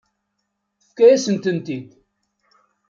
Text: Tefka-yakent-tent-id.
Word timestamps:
Tefka-yakent-tent-id. 0.79 1.89